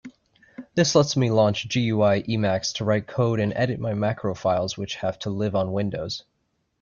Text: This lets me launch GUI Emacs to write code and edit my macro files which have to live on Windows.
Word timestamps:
This 0.73 0.95
lets 0.95 1.15
me 1.15 1.29
launch 1.29 1.69
GUI 1.69 2.23
Emacs 2.23 2.73
to 2.77 2.83
write 2.85 3.05
code 3.05 3.39
and 3.39 3.53
edit 3.55 3.79
my 3.79 3.93
macro 3.93 4.33
files 4.33 4.75
which 4.75 4.95
have 4.95 5.19
to 5.19 5.29
live 5.29 5.55
on 5.55 5.71
Windows. 5.73 6.23